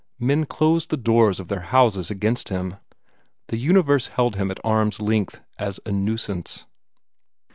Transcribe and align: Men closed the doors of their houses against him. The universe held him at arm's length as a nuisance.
Men 0.17 0.47
closed 0.47 0.89
the 0.89 0.97
doors 0.97 1.39
of 1.39 1.47
their 1.47 1.59
houses 1.59 2.09
against 2.09 2.49
him. 2.49 2.77
The 3.49 3.57
universe 3.57 4.07
held 4.07 4.35
him 4.35 4.49
at 4.49 4.57
arm's 4.63 4.99
length 4.99 5.41
as 5.59 5.79
a 5.85 5.91
nuisance. 5.91 6.65